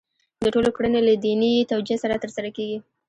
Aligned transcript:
د 0.43 0.45
ټولو 0.53 0.69
کړنې 0.77 1.01
له 1.07 1.13
دیني 1.23 1.53
توجیه 1.71 1.97
سره 2.03 2.21
ترسره 2.23 2.49
کېږي. 2.57 2.77